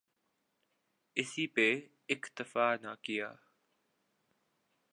[1.17, 1.67] اسی پہ
[2.09, 3.29] اکتفا نہ کیا۔